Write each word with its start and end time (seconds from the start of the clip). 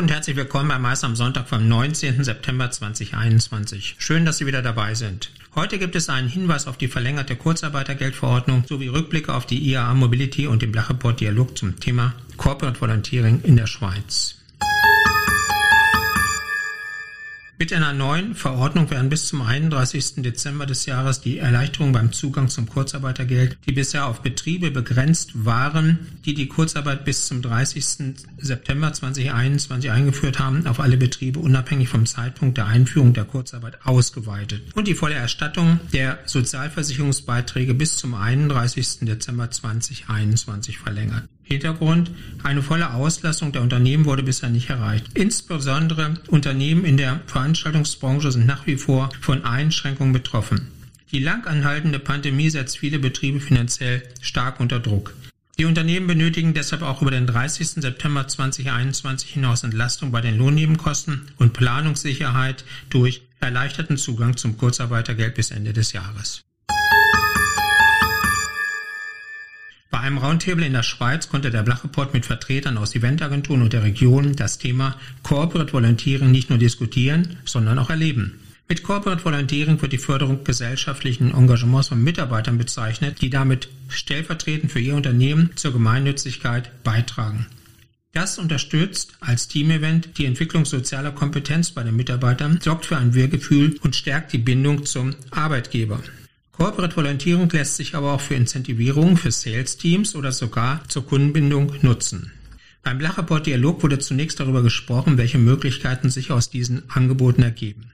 und 0.00 0.10
herzlich 0.10 0.34
willkommen 0.34 0.68
bei 0.68 0.78
Mais 0.78 1.04
am 1.04 1.14
Sonntag 1.14 1.46
vom 1.46 1.68
19. 1.68 2.24
September 2.24 2.70
2021. 2.70 3.96
Schön, 3.98 4.24
dass 4.24 4.38
Sie 4.38 4.46
wieder 4.46 4.62
dabei 4.62 4.94
sind. 4.94 5.30
Heute 5.54 5.78
gibt 5.78 5.94
es 5.94 6.08
einen 6.08 6.26
Hinweis 6.26 6.66
auf 6.66 6.78
die 6.78 6.88
verlängerte 6.88 7.36
Kurzarbeitergeldverordnung 7.36 8.64
sowie 8.66 8.88
Rückblicke 8.88 9.34
auf 9.34 9.44
die 9.44 9.58
IAA 9.58 9.92
Mobility 9.92 10.46
und 10.46 10.62
den 10.62 10.72
Blacheport 10.72 11.20
Dialog 11.20 11.58
zum 11.58 11.78
Thema 11.80 12.14
Corporate 12.38 12.80
Volunteering 12.80 13.42
in 13.42 13.56
der 13.56 13.66
Schweiz. 13.66 14.39
Mit 17.60 17.74
einer 17.74 17.92
neuen 17.92 18.34
Verordnung 18.34 18.88
werden 18.90 19.10
bis 19.10 19.26
zum 19.26 19.42
31. 19.42 20.22
Dezember 20.22 20.64
des 20.64 20.86
Jahres 20.86 21.20
die 21.20 21.36
Erleichterungen 21.36 21.92
beim 21.92 22.10
Zugang 22.10 22.48
zum 22.48 22.66
Kurzarbeitergeld, 22.66 23.58
die 23.68 23.72
bisher 23.72 24.06
auf 24.06 24.22
Betriebe 24.22 24.70
begrenzt 24.70 25.44
waren, 25.44 25.98
die 26.24 26.32
die 26.32 26.48
Kurzarbeit 26.48 27.04
bis 27.04 27.26
zum 27.26 27.42
30. 27.42 28.14
September 28.38 28.94
2021 28.94 29.90
eingeführt 29.90 30.38
haben, 30.38 30.66
auf 30.66 30.80
alle 30.80 30.96
Betriebe 30.96 31.38
unabhängig 31.38 31.90
vom 31.90 32.06
Zeitpunkt 32.06 32.56
der 32.56 32.64
Einführung 32.64 33.12
der 33.12 33.26
Kurzarbeit 33.26 33.84
ausgeweitet 33.84 34.62
und 34.74 34.88
die 34.88 34.94
volle 34.94 35.16
Erstattung 35.16 35.80
der 35.92 36.18
Sozialversicherungsbeiträge 36.24 37.74
bis 37.74 37.98
zum 37.98 38.14
31. 38.14 39.00
Dezember 39.02 39.50
2021 39.50 40.78
verlängert. 40.78 41.28
Hintergrund, 41.52 42.12
eine 42.44 42.62
volle 42.62 42.94
Auslastung 42.94 43.50
der 43.50 43.62
Unternehmen 43.62 44.04
wurde 44.04 44.22
bisher 44.22 44.50
nicht 44.50 44.70
erreicht. 44.70 45.06
Insbesondere 45.14 46.14
Unternehmen 46.28 46.84
in 46.84 46.96
der 46.96 47.20
Veranstaltungsbranche 47.26 48.30
sind 48.30 48.46
nach 48.46 48.68
wie 48.68 48.76
vor 48.76 49.10
von 49.20 49.44
Einschränkungen 49.44 50.12
betroffen. 50.12 50.68
Die 51.10 51.18
lang 51.18 51.46
anhaltende 51.46 51.98
Pandemie 51.98 52.50
setzt 52.50 52.78
viele 52.78 53.00
Betriebe 53.00 53.40
finanziell 53.40 54.02
stark 54.20 54.60
unter 54.60 54.78
Druck. 54.78 55.12
Die 55.58 55.64
Unternehmen 55.64 56.06
benötigen 56.06 56.54
deshalb 56.54 56.82
auch 56.82 57.02
über 57.02 57.10
den 57.10 57.26
30. 57.26 57.82
September 57.82 58.28
2021 58.28 59.30
hinaus 59.30 59.64
Entlastung 59.64 60.12
bei 60.12 60.20
den 60.20 60.38
Lohnnebenkosten 60.38 61.22
und 61.36 61.52
Planungssicherheit 61.52 62.64
durch 62.90 63.22
erleichterten 63.40 63.96
Zugang 63.96 64.36
zum 64.36 64.56
Kurzarbeitergeld 64.56 65.34
bis 65.34 65.50
Ende 65.50 65.72
des 65.72 65.92
Jahres. 65.92 66.42
Bei 70.00 70.06
einem 70.06 70.16
Roundtable 70.16 70.64
in 70.64 70.72
der 70.72 70.82
Schweiz 70.82 71.28
konnte 71.28 71.50
der 71.50 71.62
Blachreport 71.62 72.14
mit 72.14 72.24
Vertretern 72.24 72.78
aus 72.78 72.94
Eventagenturen 72.94 73.60
und 73.60 73.74
der 73.74 73.82
Region 73.82 74.34
das 74.34 74.56
Thema 74.56 74.96
Corporate 75.22 75.74
Volunteering 75.74 76.30
nicht 76.30 76.48
nur 76.48 76.58
diskutieren, 76.58 77.36
sondern 77.44 77.78
auch 77.78 77.90
erleben. 77.90 78.40
Mit 78.66 78.82
Corporate 78.82 79.22
Volunteering 79.22 79.82
wird 79.82 79.92
die 79.92 79.98
Förderung 79.98 80.42
gesellschaftlichen 80.42 81.34
Engagements 81.34 81.88
von 81.88 82.02
Mitarbeitern 82.02 82.56
bezeichnet, 82.56 83.20
die 83.20 83.28
damit 83.28 83.68
stellvertretend 83.90 84.72
für 84.72 84.80
ihr 84.80 84.94
Unternehmen 84.94 85.50
zur 85.56 85.74
Gemeinnützigkeit 85.74 86.82
beitragen. 86.82 87.44
Das 88.14 88.38
unterstützt 88.38 89.18
als 89.20 89.48
Teamevent 89.48 90.16
die 90.16 90.24
Entwicklung 90.24 90.64
sozialer 90.64 91.12
Kompetenz 91.12 91.72
bei 91.72 91.82
den 91.82 91.96
Mitarbeitern, 91.96 92.58
sorgt 92.62 92.86
für 92.86 92.96
ein 92.96 93.12
Wir-Gefühl 93.12 93.78
und 93.82 93.94
stärkt 93.94 94.32
die 94.32 94.38
Bindung 94.38 94.86
zum 94.86 95.14
Arbeitgeber. 95.30 96.00
Corporate 96.60 96.94
Volunteering 96.94 97.48
lässt 97.48 97.76
sich 97.76 97.94
aber 97.94 98.12
auch 98.12 98.20
für 98.20 98.34
Incentivierung 98.34 99.16
für 99.16 99.30
Sales-Teams 99.30 100.14
oder 100.14 100.30
sogar 100.30 100.86
zur 100.88 101.06
Kundenbindung 101.06 101.72
nutzen. 101.80 102.32
Beim 102.82 102.98
Blachreport 102.98 103.46
Dialog 103.46 103.82
wurde 103.82 103.98
zunächst 103.98 104.40
darüber 104.40 104.62
gesprochen, 104.62 105.16
welche 105.16 105.38
Möglichkeiten 105.38 106.10
sich 106.10 106.32
aus 106.32 106.50
diesen 106.50 106.82
Angeboten 106.90 107.42
ergeben. 107.42 107.92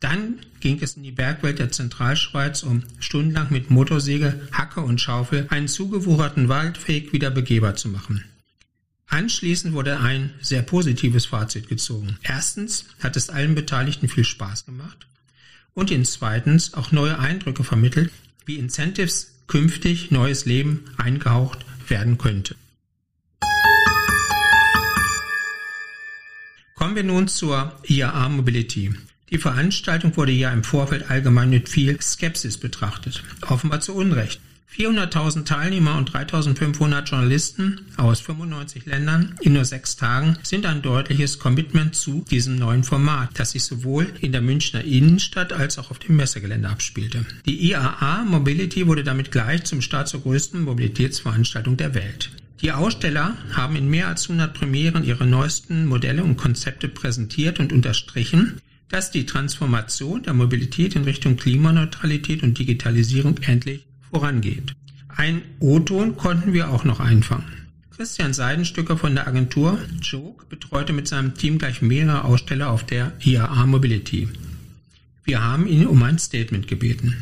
Dann 0.00 0.38
ging 0.60 0.78
es 0.80 0.96
in 0.96 1.02
die 1.02 1.12
Bergwelt 1.12 1.58
der 1.58 1.70
Zentralschweiz, 1.70 2.62
um 2.62 2.82
stundenlang 2.98 3.48
mit 3.50 3.70
Motorsäge, 3.70 4.40
Hacke 4.52 4.80
und 4.80 5.02
Schaufel 5.02 5.46
einen 5.50 5.68
zugewucherten 5.68 6.48
Waldweg 6.48 7.12
wieder 7.12 7.30
begehbar 7.30 7.74
zu 7.74 7.90
machen. 7.90 8.24
Anschließend 9.08 9.74
wurde 9.74 10.00
ein 10.00 10.32
sehr 10.40 10.62
positives 10.62 11.26
Fazit 11.26 11.68
gezogen. 11.68 12.16
Erstens 12.22 12.86
hat 13.00 13.18
es 13.18 13.28
allen 13.28 13.54
Beteiligten 13.54 14.08
viel 14.08 14.24
Spaß 14.24 14.64
gemacht 14.64 15.08
und 15.78 15.92
ihnen 15.92 16.04
zweitens 16.04 16.74
auch 16.74 16.90
neue 16.90 17.20
Eindrücke 17.20 17.62
vermittelt, 17.62 18.10
wie 18.44 18.56
Incentives 18.58 19.38
künftig 19.46 20.10
neues 20.10 20.44
Leben 20.44 20.84
eingehaucht 20.96 21.64
werden 21.86 22.18
könnte. 22.18 22.56
Kommen 26.74 26.96
wir 26.96 27.04
nun 27.04 27.28
zur 27.28 27.78
IAA 27.84 28.28
Mobility. 28.28 28.92
Die 29.30 29.38
Veranstaltung 29.38 30.16
wurde 30.16 30.32
ja 30.32 30.50
im 30.50 30.64
Vorfeld 30.64 31.10
allgemein 31.10 31.50
mit 31.50 31.68
viel 31.68 32.00
Skepsis 32.02 32.58
betrachtet, 32.58 33.22
offenbar 33.42 33.80
zu 33.80 33.94
Unrecht. 33.94 34.40
400.000 34.76 35.44
Teilnehmer 35.44 35.96
und 35.96 36.12
3.500 36.12 37.04
Journalisten 37.04 37.80
aus 37.96 38.20
95 38.20 38.86
Ländern 38.86 39.34
in 39.40 39.54
nur 39.54 39.64
sechs 39.64 39.96
Tagen 39.96 40.36
sind 40.42 40.66
ein 40.66 40.82
deutliches 40.82 41.38
Commitment 41.38 41.96
zu 41.96 42.24
diesem 42.30 42.56
neuen 42.56 42.84
Format, 42.84 43.30
das 43.34 43.52
sich 43.52 43.64
sowohl 43.64 44.12
in 44.20 44.30
der 44.30 44.42
Münchner 44.42 44.84
Innenstadt 44.84 45.52
als 45.52 45.78
auch 45.78 45.90
auf 45.90 45.98
dem 45.98 46.16
Messegelände 46.16 46.68
abspielte. 46.68 47.24
Die 47.46 47.70
IAA 47.70 48.24
Mobility 48.24 48.86
wurde 48.86 49.02
damit 49.02 49.32
gleich 49.32 49.64
zum 49.64 49.80
Start 49.80 50.08
zur 50.08 50.20
größten 50.20 50.62
Mobilitätsveranstaltung 50.62 51.76
der 51.76 51.94
Welt. 51.94 52.30
Die 52.60 52.72
Aussteller 52.72 53.36
haben 53.52 53.74
in 53.74 53.88
mehr 53.88 54.08
als 54.08 54.24
100 54.24 54.52
Premieren 54.52 55.04
ihre 55.04 55.26
neuesten 55.26 55.86
Modelle 55.86 56.24
und 56.24 56.36
Konzepte 56.36 56.88
präsentiert 56.88 57.58
und 57.58 57.72
unterstrichen, 57.72 58.60
dass 58.88 59.10
die 59.10 59.26
Transformation 59.26 60.22
der 60.22 60.34
Mobilität 60.34 60.94
in 60.94 61.04
Richtung 61.04 61.36
Klimaneutralität 61.36 62.42
und 62.42 62.58
Digitalisierung 62.58 63.38
endlich 63.38 63.87
vorangeht. 64.10 64.74
Ein 65.16 65.42
O-Ton 65.60 66.16
konnten 66.16 66.52
wir 66.52 66.70
auch 66.70 66.84
noch 66.84 67.00
einfangen. 67.00 67.58
Christian 67.96 68.32
Seidenstücker 68.32 68.96
von 68.96 69.16
der 69.16 69.26
Agentur 69.26 69.78
Joke 70.00 70.46
betreute 70.46 70.92
mit 70.92 71.08
seinem 71.08 71.34
Team 71.34 71.58
gleich 71.58 71.82
mehrere 71.82 72.24
Aussteller 72.24 72.70
auf 72.70 72.84
der 72.84 73.12
IAA 73.18 73.66
Mobility. 73.66 74.28
Wir 75.24 75.44
haben 75.44 75.66
ihn 75.66 75.86
um 75.86 76.02
ein 76.04 76.18
Statement 76.18 76.68
gebeten. 76.68 77.16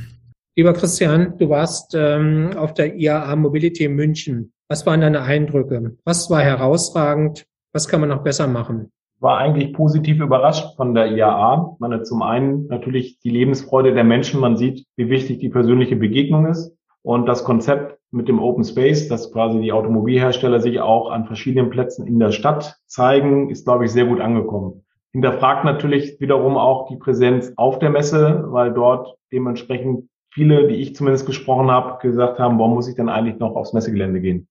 Lieber 0.54 0.74
Christian, 0.74 1.38
du 1.38 1.48
warst 1.48 1.94
ähm, 1.94 2.52
auf 2.56 2.74
der 2.74 2.94
IAA 2.94 3.36
Mobility 3.36 3.84
in 3.84 3.94
München. 3.94 4.53
Was 4.68 4.84
waren 4.84 5.00
deine 5.00 5.22
Eindrücke? 5.22 5.97
Was 6.04 6.28
war 6.28 6.42
herausragend? 6.42 7.47
Was 7.72 7.88
kann 7.88 8.00
man 8.00 8.10
noch 8.10 8.22
besser 8.22 8.47
machen? 8.47 8.91
War 9.19 9.38
eigentlich 9.38 9.72
positiv 9.72 10.21
überrascht 10.21 10.77
von 10.77 10.94
der 10.94 11.10
IAA. 11.10 11.77
Man 11.78 11.93
hat 11.93 12.06
zum 12.06 12.22
einen 12.22 12.66
natürlich 12.66 13.19
die 13.21 13.31
Lebensfreude 13.31 13.94
der 13.94 14.04
Menschen. 14.04 14.41
Man 14.41 14.56
sieht, 14.56 14.87
wie 14.97 15.09
wichtig 15.09 15.38
die 15.38 15.49
persönliche 15.49 15.97
Begegnung 15.97 16.47
ist. 16.47 16.77
Und 17.03 17.27
das 17.27 17.44
Konzept 17.44 17.99
mit 18.10 18.28
dem 18.28 18.41
Open 18.41 18.65
Space, 18.65 19.09
dass 19.09 19.32
quasi 19.32 19.60
die 19.60 19.72
Automobilhersteller 19.72 20.60
sich 20.60 20.81
auch 20.81 21.10
an 21.10 21.27
verschiedenen 21.27 21.71
Plätzen 21.71 22.06
in 22.06 22.19
der 22.19 22.32
Stadt 22.32 22.77
zeigen, 22.87 23.50
ist, 23.50 23.65
glaube 23.65 23.84
ich, 23.84 23.93
sehr 23.93 24.06
gut 24.06 24.21
angekommen. 24.21 24.84
Hinterfragt 25.12 25.65
natürlich 25.65 26.21
wiederum 26.21 26.56
auch 26.56 26.88
die 26.88 26.97
Präsenz 26.97 27.53
auf 27.56 27.78
der 27.78 27.91
Messe, 27.91 28.44
weil 28.48 28.72
dort 28.72 29.16
dementsprechend 29.33 30.09
viele, 30.31 30.69
die 30.69 30.75
ich 30.75 30.94
zumindest 30.94 31.25
gesprochen 31.27 31.71
habe, 31.71 31.98
gesagt 32.06 32.38
haben, 32.38 32.59
warum 32.59 32.75
muss 32.75 32.88
ich 32.88 32.97
denn 32.97 33.09
eigentlich 33.09 33.38
noch 33.38 33.56
aufs 33.56 33.72
Messegelände 33.72 34.21
gehen? 34.21 34.47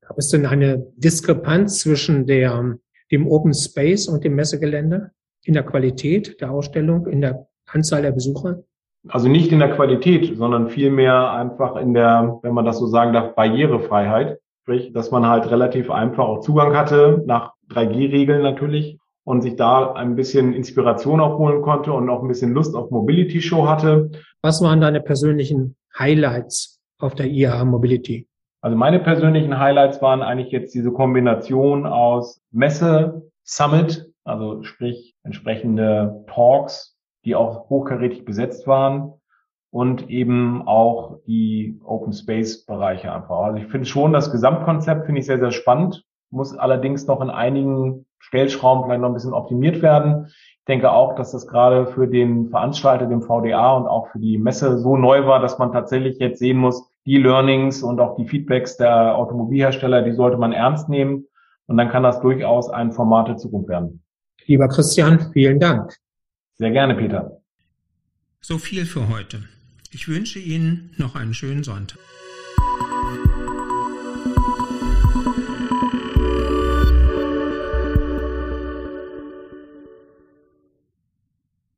Gab 0.00 0.18
es 0.18 0.28
denn 0.28 0.46
eine 0.46 0.86
Diskrepanz 0.96 1.78
zwischen 1.80 2.26
der, 2.26 2.78
dem 3.10 3.26
Open 3.26 3.54
Space 3.54 4.08
und 4.08 4.24
dem 4.24 4.34
Messegelände 4.34 5.10
in 5.44 5.54
der 5.54 5.62
Qualität 5.62 6.40
der 6.40 6.50
Ausstellung, 6.50 7.06
in 7.06 7.20
der 7.20 7.46
Anzahl 7.66 8.02
der 8.02 8.12
Besucher? 8.12 8.64
Also 9.08 9.28
nicht 9.28 9.52
in 9.52 9.60
der 9.60 9.74
Qualität, 9.74 10.36
sondern 10.36 10.68
vielmehr 10.68 11.30
einfach 11.30 11.76
in 11.76 11.94
der, 11.94 12.40
wenn 12.42 12.54
man 12.54 12.64
das 12.64 12.78
so 12.78 12.86
sagen 12.86 13.12
darf, 13.12 13.34
Barrierefreiheit. 13.34 14.40
Sprich, 14.62 14.92
dass 14.92 15.12
man 15.12 15.26
halt 15.26 15.48
relativ 15.48 15.90
einfach 15.92 16.24
auch 16.24 16.40
Zugang 16.40 16.74
hatte, 16.74 17.22
nach 17.24 17.52
3G-Regeln 17.70 18.42
natürlich, 18.42 18.98
und 19.22 19.42
sich 19.42 19.56
da 19.56 19.92
ein 19.92 20.16
bisschen 20.16 20.52
Inspiration 20.52 21.20
auch 21.20 21.38
holen 21.38 21.62
konnte 21.62 21.92
und 21.92 22.08
auch 22.10 22.22
ein 22.22 22.28
bisschen 22.28 22.52
Lust 22.52 22.74
auf 22.74 22.90
Mobility 22.90 23.40
Show 23.40 23.68
hatte. 23.68 24.10
Was 24.42 24.62
waren 24.62 24.80
deine 24.80 25.00
persönlichen 25.00 25.76
Highlights 25.98 26.80
auf 26.98 27.14
der 27.14 27.26
IAA 27.26 27.64
Mobility? 27.64 28.28
Also 28.66 28.76
meine 28.76 28.98
persönlichen 28.98 29.60
Highlights 29.60 30.02
waren 30.02 30.22
eigentlich 30.22 30.50
jetzt 30.50 30.74
diese 30.74 30.90
Kombination 30.90 31.86
aus 31.86 32.42
Messe, 32.50 33.30
Summit, 33.44 34.12
also 34.24 34.64
sprich 34.64 35.14
entsprechende 35.22 36.24
Talks, 36.26 36.98
die 37.24 37.36
auch 37.36 37.70
hochkarätig 37.70 38.24
besetzt 38.24 38.66
waren 38.66 39.12
und 39.70 40.10
eben 40.10 40.66
auch 40.66 41.20
die 41.28 41.80
Open 41.84 42.12
Space 42.12 42.66
Bereiche 42.66 43.12
einfach. 43.12 43.38
Also 43.38 43.58
ich 43.58 43.68
finde 43.68 43.86
schon, 43.86 44.12
das 44.12 44.32
Gesamtkonzept 44.32 45.06
finde 45.06 45.20
ich 45.20 45.26
sehr, 45.26 45.38
sehr 45.38 45.52
spannend, 45.52 46.04
muss 46.30 46.58
allerdings 46.58 47.06
noch 47.06 47.20
in 47.20 47.30
einigen 47.30 48.04
Stellschrauben 48.18 48.82
vielleicht 48.82 49.00
noch 49.00 49.10
ein 49.10 49.14
bisschen 49.14 49.32
optimiert 49.32 49.80
werden. 49.80 50.26
Ich 50.26 50.64
denke 50.66 50.90
auch, 50.90 51.14
dass 51.14 51.30
das 51.30 51.46
gerade 51.46 51.86
für 51.86 52.08
den 52.08 52.48
Veranstalter, 52.48 53.06
den 53.06 53.22
VDA 53.22 53.76
und 53.76 53.86
auch 53.86 54.08
für 54.08 54.18
die 54.18 54.38
Messe 54.38 54.78
so 54.78 54.96
neu 54.96 55.24
war, 55.24 55.38
dass 55.38 55.56
man 55.56 55.70
tatsächlich 55.70 56.18
jetzt 56.18 56.40
sehen 56.40 56.56
muss, 56.56 56.90
die 57.06 57.16
Learnings 57.18 57.82
und 57.82 58.00
auch 58.00 58.16
die 58.16 58.26
Feedbacks 58.26 58.76
der 58.76 59.16
Automobilhersteller, 59.16 60.02
die 60.02 60.12
sollte 60.12 60.36
man 60.36 60.52
ernst 60.52 60.88
nehmen. 60.88 61.26
Und 61.66 61.76
dann 61.76 61.88
kann 61.88 62.02
das 62.02 62.20
durchaus 62.20 62.68
ein 62.68 62.92
Format 62.92 63.28
der 63.28 63.36
Zukunft 63.36 63.68
werden. 63.68 64.02
Lieber 64.46 64.68
Christian, 64.68 65.32
vielen 65.32 65.58
Dank. 65.58 65.96
Sehr 66.54 66.70
gerne, 66.70 66.94
Peter. 66.94 67.40
So 68.40 68.58
viel 68.58 68.84
für 68.84 69.08
heute. 69.08 69.44
Ich 69.92 70.08
wünsche 70.08 70.38
Ihnen 70.38 70.92
noch 70.98 71.16
einen 71.16 71.34
schönen 71.34 71.64
Sonntag. 71.64 71.98